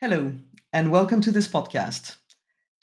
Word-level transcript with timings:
Hello, 0.00 0.32
and 0.72 0.92
welcome 0.92 1.20
to 1.20 1.32
this 1.32 1.48
podcast. 1.48 2.18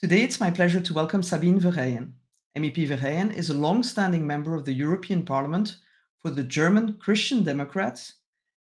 Today, 0.02 0.21
it's 0.21 0.42
my 0.42 0.52
pleasure 0.52 0.82
to 0.82 0.94
welcome 0.94 1.23
Sabine 1.23 1.62
Verheyen. 1.62 2.12
MEP 2.57 2.89
Verheyen 2.89 3.34
is 3.34 3.50
a 3.50 3.54
long-standing 3.54 4.28
member 4.28 4.54
of 4.54 4.66
the 4.66 4.73
European 4.73 5.23
Parliament 5.23 5.78
for 6.20 6.30
the 6.30 6.43
German 6.43 6.98
Christian 6.98 7.41
Democrats 7.41 8.16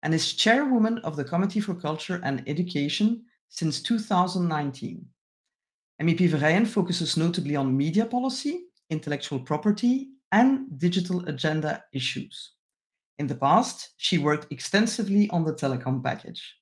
and 0.04 0.14
is 0.14 0.34
chairwoman 0.34 0.98
of 0.98 1.16
the 1.16 1.24
Committee 1.24 1.62
for 1.62 1.74
Culture 1.74 2.20
and 2.26 2.44
Education 2.46 3.24
since 3.48 3.82
2019. 3.82 5.06
MEP 6.02 6.30
Verheyen 6.30 6.68
focuses 6.68 7.16
notably 7.16 7.56
on 7.56 7.78
media 7.78 8.06
policy, 8.06 8.66
intellectual 8.90 9.40
property, 9.40 10.10
and 10.34 10.78
digital 10.78 11.26
agenda 11.30 11.86
issues. 11.94 12.52
In 13.18 13.28
the 13.28 13.36
past, 13.36 13.92
she 13.96 14.18
worked 14.18 14.52
extensively 14.52 15.30
on 15.30 15.46
the 15.46 15.54
telecom 15.54 16.04
package. 16.04 16.58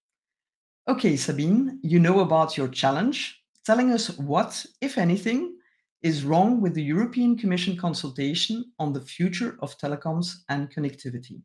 Okay, 0.87 1.17
Sabine, 1.17 1.79
you 1.83 1.99
know 1.99 2.19
about 2.19 2.57
your 2.57 2.67
challenge, 2.67 3.43
telling 3.65 3.91
us 3.91 4.17
what, 4.17 4.65
if 4.81 4.97
anything, 4.97 5.55
is 6.01 6.23
wrong 6.23 6.61
with 6.61 6.73
the 6.73 6.83
European 6.83 7.37
Commission 7.37 7.77
consultation 7.77 8.65
on 8.79 8.93
the 8.93 9.01
future 9.01 9.57
of 9.61 9.77
telecoms 9.77 10.37
and 10.47 10.73
connectivity. 10.73 11.41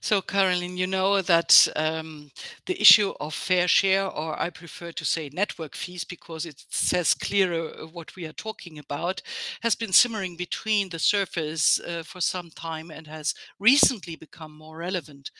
So, 0.00 0.22
Caroline, 0.22 0.76
you 0.76 0.86
know 0.86 1.20
that 1.20 1.68
um, 1.76 2.30
the 2.66 2.80
issue 2.80 3.12
of 3.20 3.34
fair 3.34 3.68
share, 3.68 4.06
or 4.06 4.40
I 4.40 4.50
prefer 4.50 4.90
to 4.92 5.04
say 5.04 5.28
network 5.32 5.76
fees 5.76 6.04
because 6.04 6.46
it 6.46 6.64
says 6.70 7.14
clearer 7.14 7.86
what 7.86 8.16
we 8.16 8.26
are 8.26 8.32
talking 8.32 8.78
about, 8.78 9.20
has 9.60 9.74
been 9.74 9.92
simmering 9.92 10.36
between 10.36 10.88
the 10.88 10.98
surface 10.98 11.78
uh, 11.80 12.02
for 12.04 12.20
some 12.20 12.50
time 12.50 12.90
and 12.90 13.06
has 13.06 13.34
recently 13.58 14.16
become 14.16 14.56
more 14.56 14.78
relevant. 14.78 15.30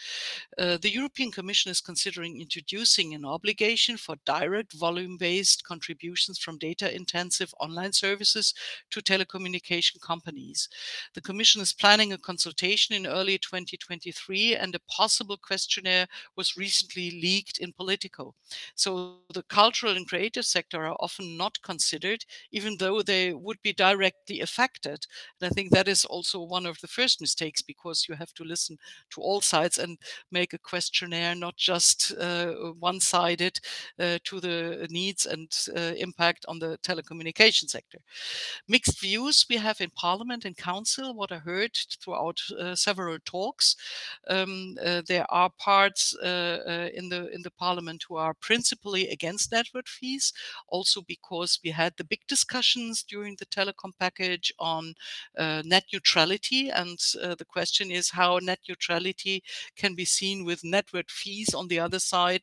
Uh, 0.58 0.76
the 0.76 0.92
European 0.92 1.30
Commission 1.30 1.70
is 1.70 1.80
considering 1.80 2.40
introducing 2.40 3.14
an 3.14 3.24
obligation 3.24 3.96
for 3.96 4.16
direct 4.26 4.72
volume 4.74 5.16
based 5.16 5.64
contributions 5.64 6.38
from 6.38 6.58
data 6.58 6.94
intensive 6.94 7.54
online 7.58 7.92
services 7.92 8.54
to 8.90 9.00
telecommunication 9.00 10.00
companies. 10.00 10.68
The 11.14 11.20
Commission 11.20 11.62
is 11.62 11.72
planning 11.72 12.12
a 12.12 12.18
consultation 12.18 12.94
in 12.94 13.06
early 13.06 13.38
2023 13.38 14.41
and 14.50 14.74
a 14.74 14.80
possible 14.90 15.36
questionnaire 15.36 16.06
was 16.36 16.56
recently 16.56 17.20
leaked 17.22 17.58
in 17.58 17.72
Politico. 17.72 18.34
So 18.74 19.18
the 19.32 19.42
cultural 19.44 19.96
and 19.96 20.08
creative 20.08 20.44
sector 20.44 20.86
are 20.86 20.96
often 21.00 21.36
not 21.36 21.60
considered, 21.62 22.24
even 22.50 22.76
though 22.78 23.02
they 23.02 23.32
would 23.32 23.60
be 23.62 23.72
directly 23.72 24.40
affected. 24.40 25.06
And 25.40 25.50
I 25.50 25.54
think 25.54 25.70
that 25.70 25.88
is 25.88 26.04
also 26.04 26.42
one 26.42 26.66
of 26.66 26.80
the 26.80 26.88
first 26.88 27.20
mistakes 27.20 27.62
because 27.62 28.06
you 28.08 28.14
have 28.14 28.32
to 28.34 28.44
listen 28.44 28.78
to 29.10 29.20
all 29.20 29.40
sides 29.40 29.78
and 29.78 29.98
make 30.30 30.52
a 30.52 30.58
questionnaire 30.58 31.34
not 31.34 31.56
just 31.56 32.12
uh, 32.18 32.52
one-sided 32.80 33.58
uh, 33.98 34.18
to 34.24 34.40
the 34.40 34.86
needs 34.90 35.26
and 35.26 35.48
uh, 35.76 35.94
impact 35.96 36.44
on 36.48 36.58
the 36.58 36.78
telecommunication 36.82 37.68
sector. 37.68 37.98
Mixed 38.68 39.00
views 39.00 39.46
we 39.48 39.56
have 39.56 39.80
in 39.80 39.90
Parliament 39.90 40.44
and 40.44 40.56
Council. 40.56 41.14
What 41.14 41.32
I 41.32 41.38
heard 41.38 41.76
throughout 42.00 42.40
uh, 42.58 42.74
several 42.74 43.18
talks 43.24 43.76
um, 44.32 44.76
uh, 44.84 45.02
there 45.06 45.26
are 45.30 45.50
parts 45.58 46.14
uh, 46.22 46.58
uh, 46.66 46.88
in 46.94 47.08
the 47.08 47.28
in 47.34 47.42
the 47.42 47.50
parliament 47.50 48.04
who 48.08 48.16
are 48.16 48.34
principally 48.34 49.08
against 49.08 49.52
network 49.52 49.86
fees, 49.86 50.32
also 50.68 51.02
because 51.02 51.58
we 51.64 51.70
had 51.70 51.92
the 51.96 52.04
big 52.04 52.20
discussions 52.28 53.02
during 53.02 53.36
the 53.38 53.46
telecom 53.46 53.92
package 53.98 54.52
on 54.58 54.94
net 55.64 55.84
neutrality, 55.92 56.70
and 56.70 56.98
the 57.38 57.46
question 57.48 57.90
is 57.90 58.10
how 58.10 58.38
net 58.42 58.60
neutrality 58.68 59.42
can 59.76 59.94
be 59.94 60.04
seen 60.04 60.44
with 60.44 60.64
network 60.64 61.10
fees 61.10 61.54
on 61.54 61.68
the 61.68 61.78
other 61.78 61.98
side 61.98 62.42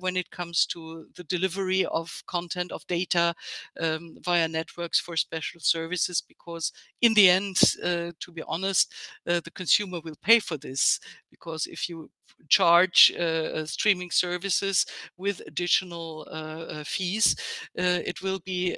when 0.00 0.16
it 0.16 0.30
comes 0.30 0.66
to 0.66 1.06
the 1.16 1.24
delivery 1.24 1.84
of 1.86 2.22
content 2.26 2.72
of 2.72 2.86
data 2.86 3.34
um, 3.80 4.16
via 4.22 4.48
networks 4.48 4.98
for 5.00 5.16
special 5.16 5.60
services 5.60 6.20
because 6.20 6.72
in 7.00 7.14
the 7.14 7.28
end 7.28 7.56
uh, 7.84 8.10
to 8.20 8.32
be 8.32 8.42
honest 8.46 8.92
uh, 9.26 9.40
the 9.44 9.50
consumer 9.50 10.00
will 10.04 10.16
pay 10.22 10.38
for 10.38 10.56
this 10.56 11.00
because 11.30 11.66
if 11.66 11.88
you 11.88 12.10
charge 12.48 13.12
uh, 13.18 13.22
uh, 13.22 13.66
streaming 13.66 14.10
services 14.10 14.86
with 15.16 15.40
additional 15.46 16.26
uh, 16.30 16.84
fees, 16.84 17.36
it 17.74 18.22
will 18.22 18.40
be 18.40 18.76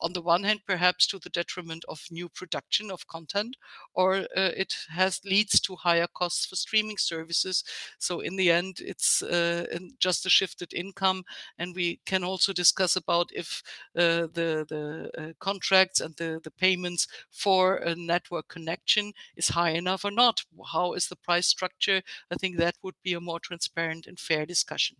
on 0.00 0.12
the 0.12 0.22
one 0.22 0.42
hand 0.44 0.60
perhaps 0.66 1.06
to 1.08 1.18
the 1.18 1.30
detriment 1.30 1.84
of 1.88 2.00
new 2.10 2.28
production 2.28 2.90
of 2.90 3.06
content 3.06 3.56
or 3.94 4.16
uh, 4.16 4.52
it 4.56 4.74
has 4.90 5.20
leads 5.24 5.60
to 5.60 5.76
higher 5.76 6.06
costs 6.14 6.46
for 6.46 6.56
streaming 6.56 6.98
services. 6.98 7.64
So 7.98 8.20
in 8.20 8.36
the 8.36 8.50
end 8.50 8.78
it's 8.80 9.22
uh, 9.22 9.66
just 9.98 10.26
a 10.26 10.30
shifted 10.30 10.72
income 10.74 11.24
and 11.58 11.74
we 11.74 12.00
can 12.06 12.24
also 12.24 12.52
discuss 12.52 12.96
about 12.96 13.30
if 13.34 13.62
uh, 13.96 14.26
the 14.32 14.66
the 14.68 15.34
contracts 15.38 16.00
and 16.00 16.14
the 16.16 16.40
the 16.42 16.50
payments 16.50 17.06
for 17.30 17.76
a 17.76 17.94
network 17.94 18.48
connection 18.48 19.12
is 19.36 19.48
high 19.48 19.70
enough 19.70 20.04
or 20.04 20.10
not. 20.10 20.42
How 20.72 20.92
is 20.94 21.08
the 21.08 21.16
price 21.16 21.46
structure? 21.46 22.02
I 22.30 22.36
think 22.36 22.56
that 22.56 22.76
would 22.82 22.94
be 23.02 23.14
a 23.14 23.20
more 23.20 23.40
transparent 23.40 24.06
and 24.06 24.18
fair 24.18 24.46
discussion. 24.46 24.96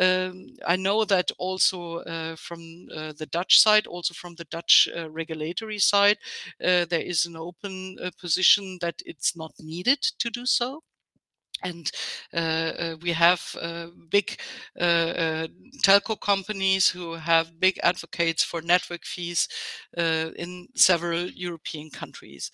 Um, 0.00 0.56
I 0.66 0.76
know 0.76 1.04
that 1.04 1.30
also 1.38 1.98
uh, 1.98 2.36
from 2.36 2.88
uh, 2.94 3.12
the 3.16 3.26
Dutch 3.26 3.60
side, 3.60 3.86
also 3.86 4.14
from 4.14 4.27
the 4.36 4.44
Dutch 4.44 4.88
uh, 4.96 5.10
regulatory 5.10 5.78
side, 5.78 6.18
uh, 6.62 6.84
there 6.84 7.02
is 7.02 7.26
an 7.26 7.36
open 7.36 7.96
uh, 8.02 8.10
position 8.20 8.78
that 8.80 9.02
it's 9.06 9.36
not 9.36 9.52
needed 9.60 10.00
to 10.18 10.30
do 10.30 10.46
so 10.46 10.82
and 11.62 11.90
uh, 12.32 12.36
uh, 12.36 12.96
we 13.02 13.12
have 13.12 13.56
uh, 13.60 13.86
big 14.10 14.38
uh, 14.80 14.84
uh, 14.84 15.46
telco 15.82 16.20
companies 16.20 16.88
who 16.88 17.14
have 17.14 17.58
big 17.60 17.78
advocates 17.82 18.42
for 18.44 18.62
network 18.62 19.04
fees 19.04 19.48
uh, 19.96 20.30
in 20.36 20.68
several 20.74 21.26
European 21.30 21.90
countries. 21.90 22.50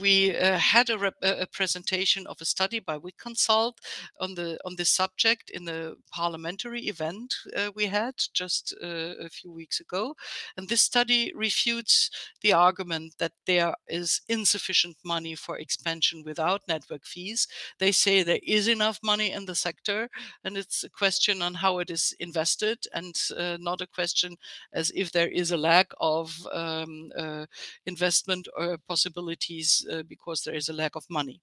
we 0.00 0.28
had 0.28 0.90
a, 0.90 1.12
a, 1.22 1.46
presentation 1.46 2.26
of 2.26 2.36
a 2.40 2.44
study 2.44 2.80
by 2.80 2.96
WIK-Consult 2.96 3.80
on 4.20 4.34
the 4.34 4.58
on 4.64 4.74
this 4.76 4.90
subject 4.90 5.50
in 5.50 5.64
the 5.64 5.96
parliamentary 6.10 6.82
event 6.82 7.34
we 7.74 7.86
had 7.86 8.14
just 8.32 8.74
a 8.82 9.28
few 9.28 9.52
weeks 9.52 9.80
ago, 9.80 10.14
and 10.56 10.68
this 10.68 10.82
study 10.82 11.32
refutes 11.34 12.10
the 12.42 12.52
argument 12.52 13.14
that 13.18 13.32
there 13.46 13.74
is 13.88 14.20
insufficient 14.28 14.96
money 15.04 15.34
for 15.34 15.58
expansion 15.58 16.22
without 16.24 16.62
network 16.68 17.04
fees. 17.04 17.46
They 17.78 17.92
say 18.04 18.22
there 18.22 18.40
is 18.56 18.68
enough 18.68 18.98
money 19.02 19.28
in 19.32 19.44
the 19.46 19.54
sector, 19.54 20.08
and 20.44 20.56
it's 20.56 20.84
a 20.84 20.90
question 20.90 21.42
on 21.42 21.54
how 21.54 21.78
it 21.82 21.90
is 21.90 22.14
invested, 22.20 22.78
and 22.94 23.14
uh, 23.36 23.56
not 23.60 23.80
a 23.80 23.86
question 23.98 24.36
as 24.72 24.90
if 24.94 25.12
there 25.12 25.28
is 25.42 25.50
a 25.52 25.56
lack 25.70 25.88
of 26.00 26.26
um, 26.52 27.10
uh, 27.18 27.46
investment 27.86 28.48
or 28.56 28.78
possibilities 28.88 29.68
uh, 29.92 30.02
because 30.08 30.42
there 30.42 30.54
is 30.60 30.68
a 30.68 30.72
lack 30.82 30.96
of 30.96 31.04
money. 31.10 31.40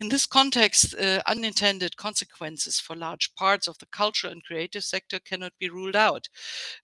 In 0.00 0.08
this 0.08 0.26
context, 0.26 0.94
uh, 0.94 1.22
unintended 1.26 1.96
consequences 1.96 2.80
for 2.80 2.96
large 2.96 3.34
parts 3.36 3.68
of 3.68 3.78
the 3.78 3.86
cultural 3.86 4.32
and 4.32 4.42
creative 4.42 4.84
sector 4.84 5.18
cannot 5.20 5.52
be 5.58 5.68
ruled 5.68 5.96
out. 5.96 6.28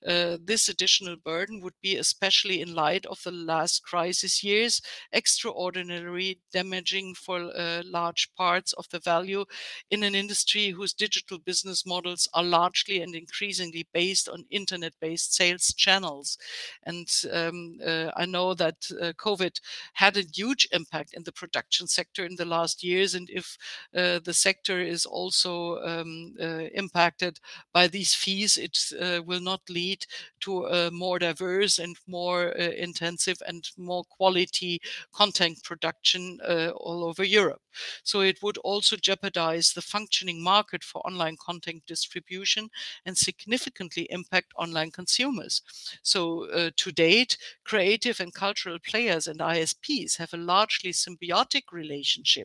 Uh, 0.07 0.39
this 0.43 0.69
additional 0.69 1.17
burden 1.17 1.61
would 1.61 1.75
be, 1.83 1.97
especially 1.97 2.61
in 2.61 2.75
light 2.75 3.05
of 3.07 3.23
the 3.25 3.33
last 3.33 3.83
crisis 3.83 4.45
years, 4.45 4.81
extraordinarily 5.13 6.39
damaging 6.53 7.15
for 7.15 7.51
uh, 7.57 7.83
large 7.85 8.33
parts 8.37 8.73
of 8.75 8.89
the 8.91 9.01
value 9.01 9.45
in 9.91 10.03
an 10.03 10.15
industry 10.15 10.69
whose 10.69 10.93
digital 10.93 11.39
business 11.39 11.85
models 11.85 12.29
are 12.35 12.45
largely 12.45 13.03
and 13.03 13.15
increasingly 13.15 13.87
based 13.93 14.29
on 14.29 14.45
internet 14.51 14.95
based 15.01 15.35
sales 15.35 15.75
channels. 15.75 16.39
And 16.85 17.09
um, 17.33 17.79
uh, 17.85 18.11
I 18.17 18.27
know 18.27 18.55
that 18.55 18.77
uh, 18.93 19.13
COVID 19.19 19.61
had 19.95 20.17
a 20.17 20.25
huge 20.33 20.69
impact 20.73 21.15
in 21.15 21.25
the 21.25 21.33
production 21.33 21.87
sector 21.87 22.25
in 22.25 22.37
the 22.37 22.45
last 22.51 22.83
years. 22.83 23.15
And 23.15 23.31
if 23.31 23.57
uh, 23.97 24.21
the 24.25 24.35
sector 24.35 24.81
is 24.81 25.07
also 25.07 25.79
um, 25.83 26.35
uh, 26.41 26.65
impacted 26.75 27.41
by 27.73 27.87
these 27.87 28.15
fees, 28.15 28.57
it 28.57 28.79
uh, 29.01 29.23
will 29.23 29.41
not 29.41 29.63
lead 29.69 30.05
to 30.41 30.67
a 30.67 30.91
more 30.91 31.19
diverse 31.19 31.79
and 31.79 31.97
more 32.07 32.49
intensive 32.89 33.39
and 33.47 33.69
more 33.77 34.05
quality 34.05 34.81
content 35.13 35.63
production 35.63 36.39
all 36.77 37.05
over 37.05 37.25
Europe. 37.25 37.63
So 38.03 38.21
it 38.21 38.43
would 38.43 38.59
also 38.59 38.97
jeopardize 38.97 39.73
the 39.73 39.83
functioning 39.83 40.43
market 40.43 40.83
for 40.85 41.07
online 41.07 41.37
content 41.37 41.85
distribution 41.87 42.71
and 43.07 43.17
significantly 43.17 44.07
impact 44.11 44.53
online 44.57 44.91
consumers. 44.91 45.63
So 46.03 46.51
uh, 46.51 46.71
to 46.77 46.93
date, 46.93 47.37
creative 47.65 48.21
and 48.21 48.33
cultural 48.35 48.79
players 48.79 49.27
and 49.27 49.41
ISPs 49.41 50.17
have 50.17 50.35
a 50.35 50.39
largely 50.39 50.93
symbiotic 50.93 51.73
relationship 51.73 52.40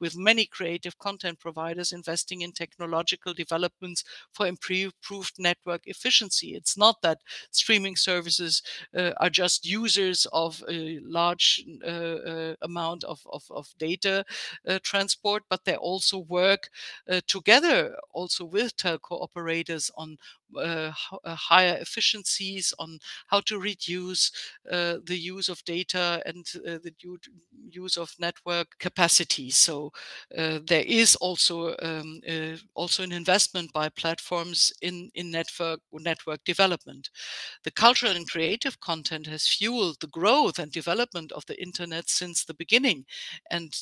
with 0.00 0.16
many 0.16 0.46
creative 0.46 0.98
content 0.98 1.38
providers 1.40 1.92
investing 1.92 2.40
in 2.42 2.52
technological 2.52 3.32
developments 3.34 4.04
for 4.32 4.46
improved 4.46 5.34
network 5.38 5.82
efficiency. 5.86 6.54
It's 6.54 6.76
not 6.76 6.96
that 7.02 7.18
streaming 7.50 7.96
services 7.96 8.62
uh, 8.96 9.12
are 9.18 9.30
just 9.30 9.66
users 9.66 10.26
of 10.32 10.62
a 10.68 10.98
large 11.04 11.64
uh, 11.84 11.88
uh, 11.88 12.54
amount 12.62 13.04
of, 13.04 13.20
of, 13.32 13.44
of 13.50 13.68
data 13.78 14.24
uh, 14.68 14.78
transport, 14.82 15.42
but 15.48 15.64
they 15.64 15.76
also 15.76 16.18
work 16.18 16.68
uh, 17.10 17.20
together 17.26 17.96
also 18.12 18.44
with 18.44 18.76
telco 18.76 19.22
operators 19.22 19.90
on 19.96 20.16
uh, 20.56 20.92
uh, 21.24 21.34
higher 21.34 21.76
efficiencies, 21.80 22.72
on 22.78 22.98
how 23.26 23.40
to 23.40 23.58
reduce 23.58 24.30
uh, 24.70 24.96
the 25.04 25.16
use 25.18 25.48
of 25.48 25.64
data 25.64 26.22
and 26.26 26.46
uh, 26.66 26.78
the 26.82 26.92
use 27.70 27.96
of 27.96 28.14
network 28.18 28.68
capacity. 28.78 29.33
So 29.50 29.92
uh, 30.36 30.60
there 30.66 30.84
is 30.86 31.16
also 31.16 31.74
um, 31.82 32.20
uh, 32.28 32.56
also 32.74 33.02
an 33.02 33.12
investment 33.12 33.72
by 33.72 33.88
platforms 33.88 34.72
in 34.82 35.10
in 35.14 35.30
network 35.30 35.80
network 35.92 36.44
development. 36.44 37.10
The 37.64 37.70
cultural 37.70 38.16
and 38.16 38.28
creative 38.28 38.80
content 38.80 39.26
has 39.26 39.46
fueled 39.46 39.96
the 40.00 40.06
growth 40.08 40.58
and 40.58 40.72
development 40.72 41.32
of 41.32 41.44
the 41.46 41.60
internet 41.62 42.08
since 42.08 42.44
the 42.44 42.54
beginning, 42.54 43.04
and 43.50 43.72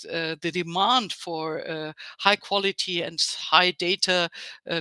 the 0.43 0.51
demand 0.53 1.13
for 1.13 1.95
high 2.19 2.37
quality 2.37 3.03
and 3.03 3.19
high 3.51 3.71
data 3.73 4.31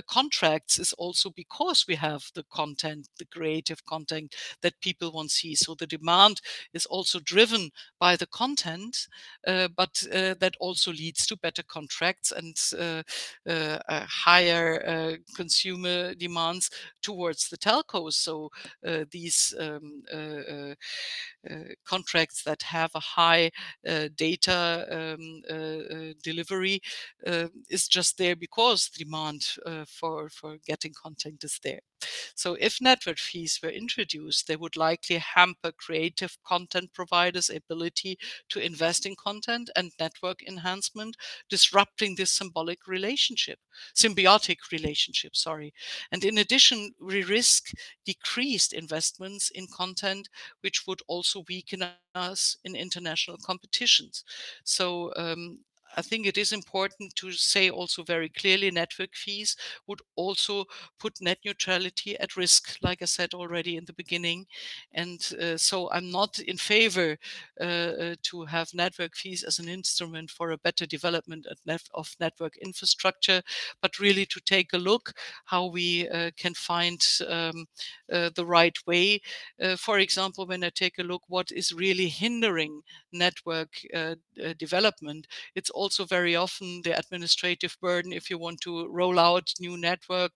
contracts 0.06 0.78
is 0.78 0.92
also 0.94 1.30
because 1.30 1.86
we 1.88 1.94
have 1.96 2.30
the 2.34 2.44
content, 2.52 3.08
the 3.18 3.26
creative 3.26 3.84
content 3.84 4.34
that 4.62 4.80
people 4.80 5.12
want 5.12 5.30
to 5.30 5.34
see. 5.34 5.54
So 5.54 5.74
the 5.74 5.86
demand 5.86 6.40
is 6.72 6.86
also 6.86 7.20
driven 7.20 7.70
by 7.98 8.16
the 8.16 8.26
content, 8.26 9.08
uh, 9.46 9.68
but 9.76 10.02
uh, 10.12 10.34
that 10.52 10.64
also 10.64 10.92
leads 10.92 11.26
to 11.26 11.36
better 11.36 11.62
contracts 11.62 12.32
and 12.32 12.56
uh, 12.78 13.02
uh 13.46 14.06
higher 14.06 14.82
uh, 14.86 15.16
consumer 15.34 16.14
demands 16.14 16.70
towards 17.02 17.48
the 17.48 17.56
telcos. 17.56 18.14
So 18.14 18.50
uh, 18.86 19.04
these 19.10 19.54
um, 19.58 20.02
contracts 21.84 22.42
that 22.44 22.62
have 22.62 22.90
a 22.94 23.00
high 23.00 23.50
data 24.16 24.86
um, 24.90 25.42
delivery 26.22 26.80
is 27.68 27.88
just 27.88 28.18
there 28.18 28.36
because 28.36 28.88
demand 28.88 29.46
for 29.86 30.28
for 30.28 30.56
getting 30.66 30.92
content 30.94 31.44
is 31.44 31.58
there. 31.62 31.80
So 32.34 32.54
if 32.60 32.80
network 32.80 33.18
fees 33.18 33.58
were 33.62 33.70
introduced, 33.70 34.46
they 34.46 34.56
would 34.56 34.76
likely 34.76 35.18
hamper 35.18 35.72
creative 35.72 36.36
content 36.44 36.92
providers' 36.92 37.50
ability 37.50 38.18
to 38.50 38.60
invest 38.60 39.06
in 39.06 39.14
content 39.16 39.70
and 39.76 39.92
network 39.98 40.42
enhancement, 40.46 41.16
disrupting 41.48 42.14
this 42.14 42.30
symbolic 42.30 42.86
relationship, 42.86 43.58
symbiotic 43.94 44.58
relationship, 44.70 45.36
sorry. 45.36 45.72
And 46.10 46.24
in 46.24 46.38
addition, 46.38 46.92
we 47.00 47.22
risk 47.22 47.70
decreased 48.04 48.72
investments 48.72 49.50
in 49.50 49.66
content, 49.74 50.28
which 50.60 50.86
would 50.86 51.00
also 51.08 51.44
weaken 51.48 51.84
us 52.14 52.56
in 52.64 52.76
international 52.76 53.38
competitions. 53.44 54.24
So 54.64 55.12
um, 55.16 55.60
I 55.94 56.02
think 56.02 56.26
it 56.26 56.38
is 56.38 56.52
important 56.52 57.14
to 57.16 57.32
say 57.32 57.68
also 57.70 58.02
very 58.02 58.28
clearly 58.28 58.70
network 58.70 59.14
fees 59.14 59.56
would 59.86 60.00
also 60.16 60.64
put 60.98 61.20
net 61.20 61.38
neutrality 61.44 62.18
at 62.18 62.36
risk, 62.36 62.76
like 62.82 63.02
I 63.02 63.06
said 63.06 63.34
already 63.34 63.76
in 63.76 63.84
the 63.84 63.92
beginning. 63.92 64.46
And 64.92 65.20
uh, 65.40 65.56
so 65.56 65.90
I'm 65.90 66.10
not 66.10 66.38
in 66.38 66.56
favor 66.56 67.18
uh, 67.60 67.64
uh, 67.64 68.14
to 68.22 68.44
have 68.44 68.72
network 68.74 69.14
fees 69.16 69.42
as 69.42 69.58
an 69.58 69.68
instrument 69.68 70.30
for 70.30 70.50
a 70.50 70.58
better 70.58 70.86
development 70.86 71.46
of 71.94 72.16
network 72.20 72.56
infrastructure, 72.58 73.42
but 73.80 73.98
really 73.98 74.26
to 74.26 74.40
take 74.40 74.72
a 74.72 74.78
look 74.78 75.12
how 75.44 75.66
we 75.66 76.08
uh, 76.08 76.30
can 76.36 76.54
find 76.54 77.00
um, 77.28 77.66
uh, 78.12 78.30
the 78.34 78.46
right 78.46 78.76
way. 78.86 79.20
Uh, 79.60 79.76
for 79.76 79.98
example, 79.98 80.46
when 80.46 80.64
I 80.64 80.70
take 80.70 80.98
a 80.98 81.02
look 81.02 81.22
what 81.28 81.50
is 81.52 81.72
really 81.72 82.08
hindering 82.08 82.80
network 83.12 83.70
development, 84.58 85.26
it's 85.54 85.70
also 85.82 86.04
very 86.04 86.36
often 86.36 86.82
the 86.82 86.98
administrative 86.98 87.76
burden 87.80 88.12
if 88.12 88.30
you 88.30 88.38
want 88.38 88.60
to 88.62 88.88
roll 88.88 89.18
out 89.18 89.52
new 89.60 89.76
network 89.76 90.32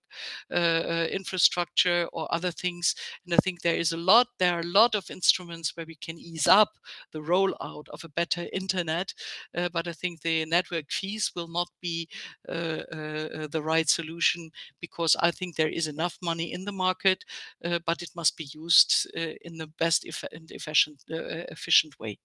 uh, 0.51 0.55
uh, 0.55 1.07
infrastructure 1.11 2.09
or 2.13 2.33
other 2.35 2.51
things. 2.51 2.95
And 3.25 3.35
I 3.35 3.39
think 3.39 3.63
there 3.63 3.77
is 3.77 3.93
a 3.93 3.97
lot, 3.97 4.29
there 4.39 4.55
are 4.55 4.61
a 4.61 4.73
lot 4.81 4.95
of 4.95 5.11
instruments 5.11 5.77
where 5.77 5.87
we 5.87 5.97
can 5.97 6.19
ease 6.19 6.47
up 6.47 6.71
the 7.13 7.21
rollout 7.21 7.89
of 7.91 8.05
a 8.05 8.09
better 8.09 8.47
internet. 8.53 9.13
Uh, 9.57 9.69
but 9.73 9.89
I 9.89 9.93
think 9.93 10.21
the 10.21 10.45
network 10.47 10.91
fees 10.91 11.33
will 11.35 11.49
not 11.49 11.69
be 11.81 12.09
uh, 12.49 12.53
uh, 12.53 13.47
the 13.49 13.63
right 13.63 13.89
solution 13.89 14.51
because 14.81 15.17
I 15.21 15.31
think 15.31 15.57
there 15.57 15.69
is 15.69 15.87
enough 15.87 16.19
money 16.23 16.53
in 16.53 16.65
the 16.65 16.73
market, 16.73 17.25
uh, 17.65 17.79
but 17.87 18.03
it 18.03 18.11
must 18.15 18.37
be 18.37 18.49
used 18.53 19.07
in 19.15 19.59
the 19.59 19.67
best 19.79 20.05
and 20.33 20.51
efficient, 20.51 21.03
efficient 21.09 21.99
way. 21.99 22.19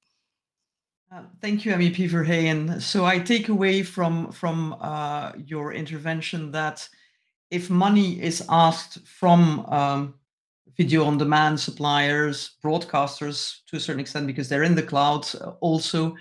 Uh, 1.14 1.24
thank 1.42 1.66
you, 1.66 1.74
MEP 1.74 2.10
Verheyen. 2.10 2.82
So 2.82 3.04
I 3.04 3.20
take 3.20 3.50
away 3.50 3.84
from 3.84 4.32
from 4.32 4.78
uh, 4.80 5.34
your 5.46 5.74
intervention 5.74 6.52
that 6.52 6.88
if 7.50 7.70
money 7.70 8.22
is 8.22 8.46
asked 8.48 9.06
from 9.06 9.66
um, 9.66 10.14
video 10.78 11.04
on 11.04 11.18
demand 11.18 11.60
suppliers, 11.60 12.56
broadcasters 12.64 13.58
to 13.68 13.76
a 13.76 13.80
certain 13.80 14.00
extent 14.00 14.26
because 14.26 14.48
they're 14.48 14.64
in 14.64 14.74
the 14.74 14.82
cloud 14.82 15.28
uh, 15.36 15.50
also, 15.60 16.16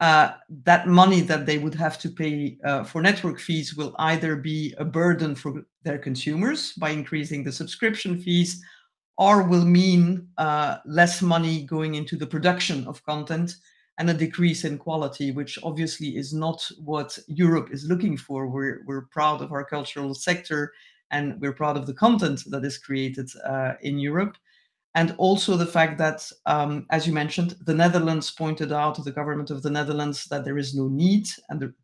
uh, 0.00 0.32
that 0.64 0.88
money 0.88 1.22
that 1.22 1.46
they 1.46 1.56
would 1.56 1.74
have 1.74 1.98
to 2.00 2.10
pay 2.10 2.58
uh, 2.64 2.84
for 2.84 3.00
network 3.00 3.40
fees 3.40 3.74
will 3.74 3.94
either 3.98 4.36
be 4.36 4.74
a 4.76 4.84
burden 4.84 5.34
for 5.34 5.64
their 5.84 5.96
consumers 5.96 6.74
by 6.74 6.90
increasing 6.90 7.42
the 7.44 7.52
subscription 7.52 8.20
fees 8.20 8.62
or 9.16 9.42
will 9.44 9.64
mean 9.64 10.28
less 10.84 11.22
money 11.22 11.62
going 11.62 11.94
into 11.94 12.14
the 12.14 12.26
production 12.26 12.86
of 12.86 13.02
content 13.06 13.54
and 13.98 14.10
a 14.10 14.14
decrease 14.14 14.64
in 14.64 14.78
quality, 14.78 15.30
which 15.30 15.58
obviously 15.62 16.16
is 16.16 16.32
not 16.32 16.68
what 16.78 17.18
Europe 17.28 17.68
is 17.70 17.86
looking 17.86 18.16
for. 18.16 18.48
We're, 18.48 18.82
we're 18.86 19.06
proud 19.12 19.40
of 19.40 19.52
our 19.52 19.64
cultural 19.64 20.14
sector 20.14 20.72
and 21.10 21.40
we're 21.40 21.52
proud 21.52 21.76
of 21.76 21.86
the 21.86 21.94
content 21.94 22.42
that 22.50 22.64
is 22.64 22.78
created 22.78 23.30
uh, 23.46 23.74
in 23.82 23.98
Europe. 23.98 24.36
And 24.96 25.14
also 25.18 25.56
the 25.56 25.66
fact 25.66 25.98
that, 25.98 26.28
um, 26.46 26.86
as 26.90 27.06
you 27.06 27.12
mentioned, 27.12 27.56
the 27.66 27.74
Netherlands 27.74 28.30
pointed 28.30 28.72
out 28.72 28.94
to 28.96 29.02
the 29.02 29.12
government 29.12 29.50
of 29.50 29.62
the 29.62 29.70
Netherlands 29.70 30.24
that 30.26 30.44
there 30.44 30.58
is 30.58 30.74
no 30.74 30.88
need 30.88 31.26
and 31.48 31.60
the, 31.60 31.74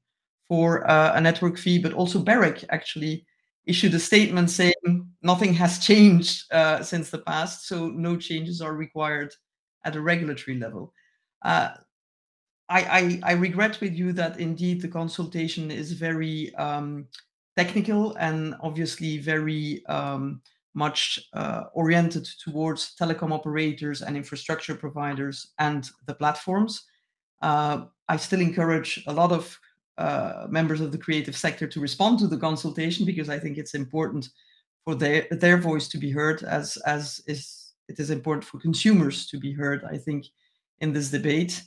for 0.49 0.89
uh, 0.91 1.13
a 1.15 1.21
network 1.21 1.59
fee, 1.59 1.79
but 1.79 1.93
also 1.93 2.23
BEREC 2.23 2.65
actually 2.71 3.25
issued 3.67 3.95
a 3.95 4.01
statement 4.01 4.51
saying 4.51 5.07
nothing 5.23 5.55
has 5.55 5.85
changed 5.85 6.53
uh, 6.53 6.83
since 6.83 7.11
the 7.11 7.19
past, 7.19 7.67
so 7.67 7.89
no 7.89 8.17
changes 8.17 8.61
are 8.61 8.75
required 8.75 9.33
at 9.85 9.97
a 9.97 10.01
regulatory 10.01 10.59
level. 10.59 10.93
Uh, 11.43 11.71
I, 12.71 13.21
I, 13.25 13.33
I 13.33 13.33
regret 13.33 13.81
with 13.81 13.95
you 13.95 14.13
that 14.13 14.39
indeed 14.39 14.81
the 14.81 14.89
consultation 14.89 15.71
is 15.71 15.93
very 15.93 16.55
um, 16.55 17.07
technical 17.57 18.15
and 18.15 18.55
obviously 18.63 19.19
very 19.19 19.85
um, 19.87 20.41
much 20.75 21.19
uh, 21.35 21.65
oriented 21.75 22.29
towards 22.45 22.95
telecom 22.95 23.33
operators 23.33 24.03
and 24.03 24.17
infrastructure 24.17 24.77
providers 24.77 25.49
and 25.59 25.91
the 26.07 26.15
platforms. 26.15 26.85
Uh, 27.43 27.87
I 28.09 28.17
still 28.17 28.41
encourage 28.41 29.03
a 29.09 29.13
lot 29.13 29.33
of 29.33 29.59
uh, 29.99 30.47
members 30.49 30.81
of 30.81 30.93
the 30.93 30.99
creative 30.99 31.37
sector 31.37 31.67
to 31.67 31.81
respond 31.81 32.21
to 32.21 32.29
the 32.29 32.39
consultation 32.39 33.05
because 33.05 33.29
I 33.29 33.39
think 33.39 33.59
it's 33.59 33.75
important 33.75 34.29
for 34.85 34.95
their 34.95 35.27
their 35.31 35.59
voice 35.59 35.89
to 35.89 35.99
be 35.99 36.11
heard 36.11 36.43
as 36.45 36.79
as 36.87 37.21
is 37.27 37.75
it 37.89 37.99
is 37.99 38.11
important 38.11 38.45
for 38.45 38.61
consumers 38.61 39.27
to 39.27 39.39
be 39.39 39.53
heard. 39.53 39.85
I 39.85 39.99
think 39.99 40.27
in 40.81 40.93
this 40.93 41.11
debate. 41.11 41.63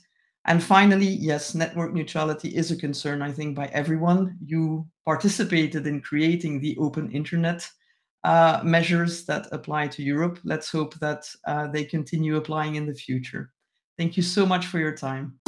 And 0.46 0.62
finally, 0.62 1.06
yes, 1.06 1.54
network 1.54 1.94
neutrality 1.94 2.48
is 2.48 2.70
a 2.70 2.76
concern, 2.76 3.22
I 3.22 3.32
think, 3.32 3.56
by 3.56 3.66
everyone. 3.68 4.36
You 4.44 4.86
participated 5.06 5.86
in 5.86 6.02
creating 6.02 6.60
the 6.60 6.76
open 6.78 7.10
internet 7.10 7.66
uh, 8.24 8.60
measures 8.62 9.24
that 9.24 9.46
apply 9.52 9.88
to 9.88 10.02
Europe. 10.02 10.38
Let's 10.44 10.70
hope 10.70 10.94
that 11.00 11.28
uh, 11.46 11.68
they 11.68 11.84
continue 11.84 12.36
applying 12.36 12.74
in 12.74 12.86
the 12.86 12.94
future. 12.94 13.52
Thank 13.96 14.16
you 14.16 14.22
so 14.22 14.44
much 14.44 14.66
for 14.66 14.78
your 14.78 14.94
time. 14.94 15.38